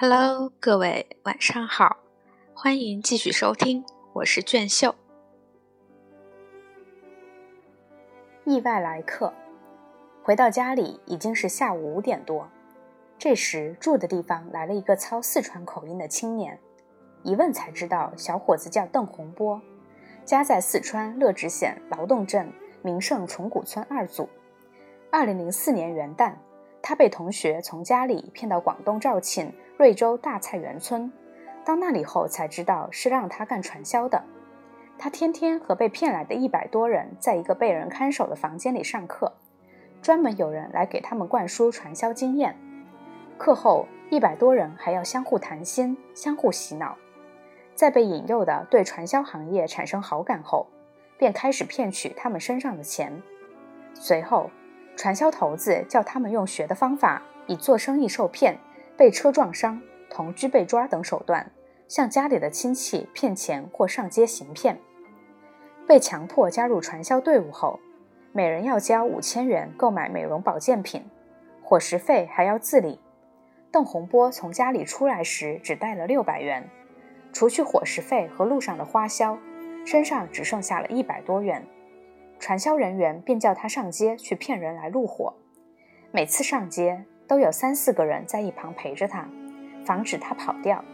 [0.00, 1.96] Hello，各位晚上好，
[2.54, 4.94] 欢迎继续收听，我是卷秀。
[8.44, 9.34] 意外来客，
[10.22, 12.48] 回到家里已经是下午五点多。
[13.18, 16.60] 这时住的地方来了一个操四川口音的青年，
[17.24, 19.60] 一问才知道，小伙子叫邓洪波，
[20.24, 22.52] 家在四川乐直县劳动镇
[22.82, 24.28] 名胜崇古村二组。
[25.10, 26.34] 二零零四年元旦。
[26.80, 31.12] 他被同学从家里骗到广东肇庆瑞州大菜园村，
[31.64, 34.22] 到那里后才知道是让他干传销的。
[34.96, 39.32] 他天天和被骗来的一百多人在一个被人看守的房间里上课，
[40.00, 42.56] 专门有人来给他们灌输传销经验。
[43.36, 46.96] 课后，一百多人还要相互谈心、相互洗脑。
[47.74, 50.66] 在被引诱的对传销行业产生好感后，
[51.16, 53.22] 便开始骗取他们身上的钱。
[53.94, 54.50] 随后。
[54.98, 58.58] 传销头子叫他们用学的方法，以做生意受骗、
[58.96, 59.80] 被车撞伤、
[60.10, 61.52] 同居被抓等手段，
[61.86, 64.76] 向家里的亲戚骗钱或上街行骗。
[65.86, 67.78] 被强迫加入传销队伍后，
[68.32, 71.08] 每人要交五千元购买美容保健品，
[71.62, 72.98] 伙食费还要自理。
[73.70, 76.68] 邓洪波从家里出来时只带了六百元，
[77.32, 79.38] 除去伙食费和路上的花销，
[79.86, 81.64] 身上只剩下了一百多元。
[82.38, 85.34] 传销人员便叫他上街去骗人来入伙，
[86.12, 89.28] 每次上街都有三四个人在一旁陪着他，
[89.84, 90.84] 防止他跑掉。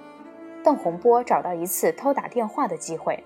[0.62, 3.22] 邓洪波找到一次偷打电话的机会，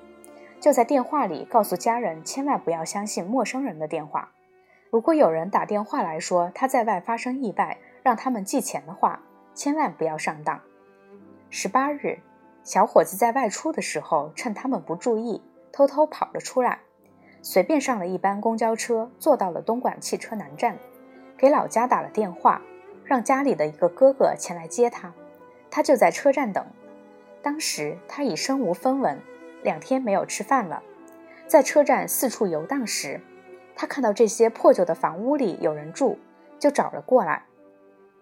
[0.60, 4.32] 就在电话里告诉家人千万不要相信陌生人的电话。
[4.90, 9.22] 如果有人打电话来说他在外发生意外，让他们寄钱的话，
[9.54, 10.60] 千万不要上当。
[11.50, 12.18] 十八日，
[12.64, 15.40] 小伙子在外出的时候，趁他们不注意，
[15.72, 16.80] 偷偷跑了出来。
[17.40, 20.76] 随便上了一班公交车，坐到了东莞汽车南站，
[21.36, 22.60] 给老家打了电话，
[23.04, 25.12] 让家里的一个哥哥前来接他。
[25.70, 26.66] 他就在车站等。
[27.42, 29.20] 当时他已身无分文，
[29.62, 30.82] 两天没有吃饭了。
[31.46, 33.20] 在车站四处游荡时，
[33.76, 36.18] 他看到这些破旧的房屋里有人住，
[36.58, 37.44] 就找了过来。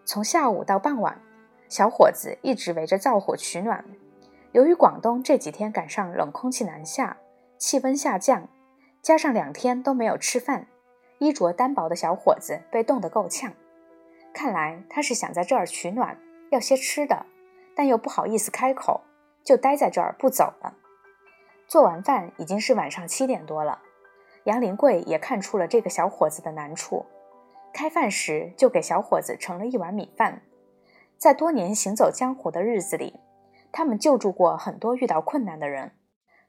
[0.04, 1.20] 从下午到傍晚，
[1.68, 3.84] 小伙子一直围着灶火取暖。
[4.52, 7.16] 由于广东这几天赶上冷空气南下，
[7.58, 8.48] 气温下降。
[9.06, 10.66] 加上两天都没有吃饭，
[11.20, 13.52] 衣着单薄的小伙子被冻得够呛。
[14.34, 16.18] 看来他是想在这儿取暖，
[16.50, 17.24] 要些吃的，
[17.76, 19.02] 但又不好意思开口，
[19.44, 20.74] 就待在这儿不走了。
[21.68, 23.78] 做完饭已经是晚上七点多了，
[24.42, 27.06] 杨林贵也看出了这个小伙子的难处，
[27.72, 30.42] 开饭时就给小伙子盛了一碗米饭。
[31.16, 33.20] 在多年行走江湖的日子里，
[33.70, 35.92] 他们救助过很多遇到困难的人，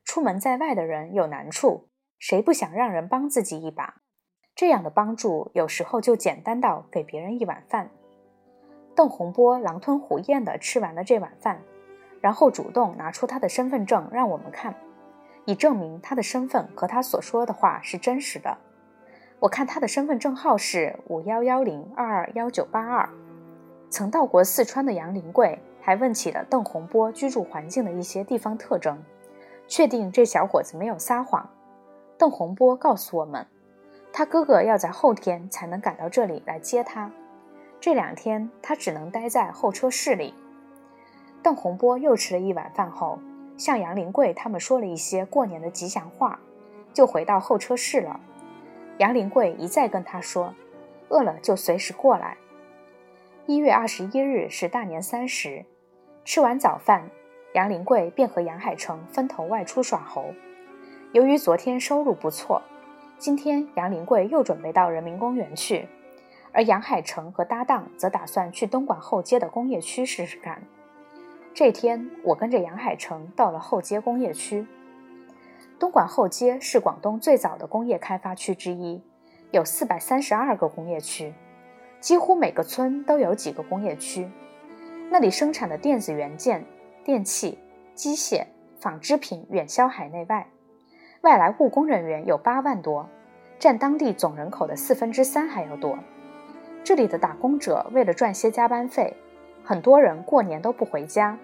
[0.04, 1.90] 出门在外的人有难处。
[2.20, 4.02] 谁不想让人帮自己一把？
[4.56, 7.92] 这样的帮助有时候就简单到给别人一碗饭。
[8.96, 11.62] 邓洪波狼吞虎咽地吃完了这碗饭，
[12.20, 14.74] 然后主动拿出他的身份证让我们看，
[15.46, 18.58] 以证明他的身份和他所说的话是真实的。
[19.40, 23.08] 我看他的身份证号是五幺幺零二二幺九八二。
[23.92, 29.04] 曾到过四川的杨林贵还问起了邓洪波居住环境的一些地方特征，
[29.68, 31.48] 确定这小伙子没有撒谎。
[32.18, 33.46] 邓洪波告诉我们，
[34.12, 37.12] 他哥哥要在后天才能赶到这里来接他，
[37.80, 40.34] 这两天他只能待在候车室里。
[41.44, 43.20] 邓洪波又吃了一碗饭后，
[43.56, 46.40] 向杨林贵他们说了一些过年的吉祥话，
[46.92, 48.20] 就回到候车室了。
[48.98, 50.56] 杨林贵一再跟他说，
[51.10, 52.36] 饿了就随时过来。
[53.46, 55.64] 一月二十一日是大年三十，
[56.26, 57.12] 吃完早饭，
[57.54, 60.34] 杨林贵便和杨海成分头外出耍猴。
[61.14, 62.62] 由于昨天收入不错，
[63.18, 65.88] 今天杨林贵又准备到人民公园去，
[66.52, 70.62] 而杨海成和搭档则打算去东莞后街的工业区试试看。
[71.54, 74.68] 这天，我跟着杨海成到了后街工业区。
[75.80, 79.02] 东莞后街是广东最早的工业开发区之一，
[79.52, 81.34] 有四百三十二个工业区，
[82.02, 84.30] 几乎每个村都有几个工业区。
[85.10, 86.66] 那里生产的电子元件、
[87.06, 87.58] 电器、
[87.96, 88.46] 机械、
[88.78, 90.46] 纺织品远销海内外。
[91.28, 93.10] 外来务工人员有八万多，
[93.60, 96.00] 占当地总人口的四分之三还要多。
[96.86, 99.14] 这里的打工者为了赚些加班费，
[99.62, 101.38] 很多人过年都不回家。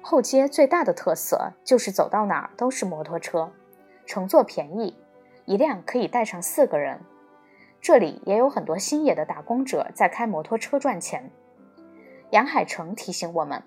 [0.00, 3.52] 后街最大的特色就是走到哪儿都是摩托车，
[4.06, 4.96] 乘坐便宜，
[5.44, 6.98] 一辆可以带上四个人。
[7.82, 11.30] 这里也有很多新野的打工者在开摩托车赚钱。
[12.30, 13.62] 杨海成提醒我们，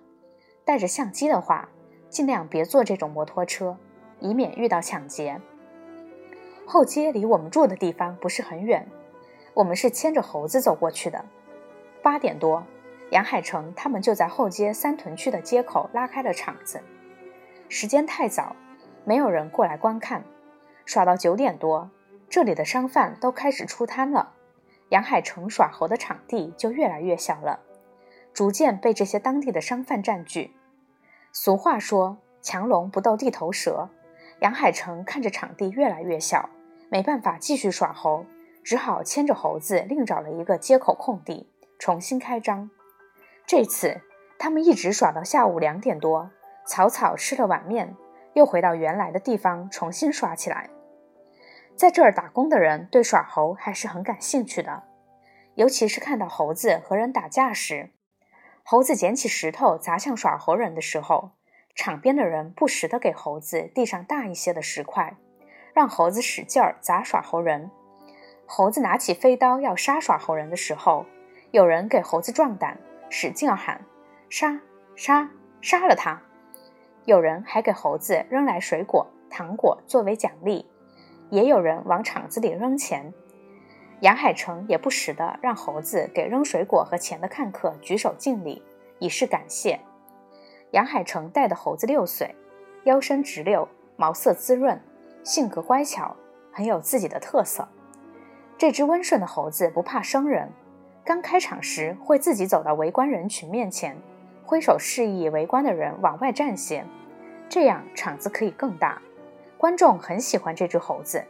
[0.66, 1.70] 带着相机的话，
[2.10, 3.78] 尽量别坐这种摩托车。
[4.26, 5.40] 以免遇到抢劫。
[6.66, 8.88] 后街离我们住的地方不是很远，
[9.54, 11.24] 我们是牵着猴子走过去的。
[12.02, 12.64] 八点多，
[13.12, 16.82] 杨海成他们就在后街三屯区的街口拉开了场子。
[17.70, 18.56] 时间太早，
[19.04, 20.24] 没有人过来观看。
[20.86, 21.90] 耍到九点多，
[22.30, 24.34] 这里的商贩都开始出摊了，
[24.90, 27.60] 杨海成耍猴的场地就越来越小了，
[28.34, 30.52] 逐渐被这些当地的商贩占据。
[31.32, 33.90] 俗话说“强龙不斗地头蛇”，
[34.40, 36.50] 杨海成看着场地越来越小，
[36.90, 38.26] 没办法继续耍猴，
[38.64, 41.50] 只好牵着猴子另找了一个街口空地，
[41.80, 42.70] 重新开张。
[43.46, 44.02] 这次
[44.38, 46.32] 他们一直耍到下午两点多，
[46.68, 47.96] 草草吃了碗面，
[48.34, 50.70] 又回到原来的地方重新耍起来。
[51.76, 54.84] 在这儿打工的人对耍猴还是很感兴趣的，
[55.56, 57.92] 尤其是看到猴子和人打架时，
[58.64, 61.32] 猴子捡起石头砸向耍猴人的时候，
[61.76, 65.16] 场边的人不时地给猴子递上大一些的石块，
[65.74, 67.70] 让猴子使劲儿砸耍猴人。
[68.46, 71.06] 猴子拿起飞刀要杀耍猴人的时候，
[71.52, 72.80] 有人给猴子壮胆，
[73.10, 73.82] 使劲儿喊
[74.30, 74.62] ：“杀
[74.96, 75.30] 杀
[75.62, 76.22] 杀了他！”
[77.06, 80.66] 有人还给猴子扔来水果、糖果作为奖励。
[81.30, 83.12] 也有人往场子里扔钱，
[84.02, 88.64] 杨海成也不时地让猴子给扔水果和钱的看客举手敬礼，
[89.00, 89.80] 以示感谢。
[90.72, 92.36] 杨海成带的猴子六岁，
[92.84, 94.80] 腰身直溜，毛色滋润，
[95.24, 96.16] 性格乖巧，
[96.52, 97.68] 很有自己的特色。
[98.58, 100.50] 这只温顺的猴子不怕生人，
[101.04, 103.96] 刚开场时会自己走到围观人群面前，
[104.46, 106.86] 挥手示意围观的人往外站些，
[107.48, 109.02] 这样场子可以更大。
[109.58, 111.24] 观众很喜欢这只猴子，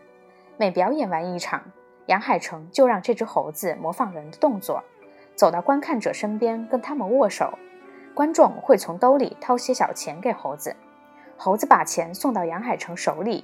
[0.57, 1.61] 每表演完一场，
[2.07, 4.83] 杨海成就让这只猴子模仿人的动作，
[5.35, 7.57] 走到观看者身边跟他们握手。
[8.15, 10.73] 观众会从兜里掏些小钱给猴子，
[11.35, 13.43] 猴子把钱送到杨海成手里。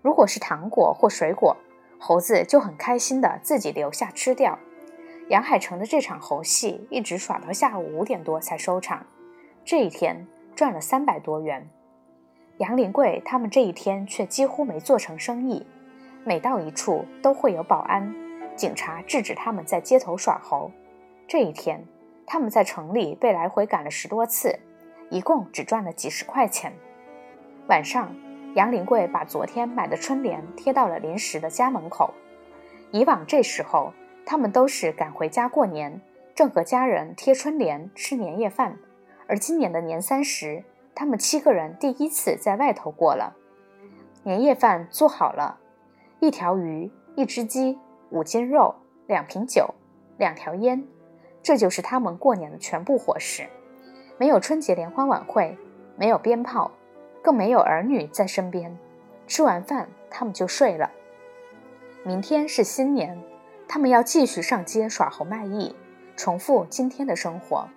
[0.00, 1.54] 如果是糖果或水果，
[1.98, 4.58] 猴子就很开心的自己留下吃掉。
[5.28, 9.04] 杨海成的这场猴戏一直耍到下午五点多才收场，
[9.66, 11.68] 这一天赚了三百多元。
[12.56, 15.66] 杨林贵他们这一天却几乎没做成生意，
[16.24, 18.14] 每到一处都会有保安、
[18.56, 20.70] 警察制止他们在街头耍猴。
[21.28, 21.84] 这一天，
[22.26, 24.58] 他们在城里被来回赶了十多次，
[25.10, 26.72] 一共只赚了几十块钱。
[27.68, 28.14] 晚上，
[28.54, 32.12] 杨林贵把昨天买的春联贴到了临时的家门口。
[32.90, 33.92] 以往这时候，
[34.24, 36.00] 他们都是赶回家过年，
[36.34, 38.76] 正和家人贴春联、吃年夜饭，
[39.28, 40.64] 而今年的年三十。
[40.94, 43.36] 他们七个人第一次在外头过了
[44.22, 45.58] 年夜饭，做好了，
[46.20, 47.78] 一条鱼，一只鸡，
[48.10, 48.74] 五斤肉，
[49.06, 49.74] 两瓶酒，
[50.16, 50.86] 两条烟，
[51.46, 53.46] 这就是他们过年的全部伙食。
[54.18, 55.56] 没有春节联欢晚会，
[55.94, 56.72] 没有鞭炮，
[57.22, 58.76] 更没有儿女在身边。
[59.28, 60.90] 吃完饭，他们就睡了。
[62.02, 63.22] 明天是新年，
[63.68, 65.76] 他们要继续上街耍猴卖艺，
[66.16, 67.68] 重复今天的生活。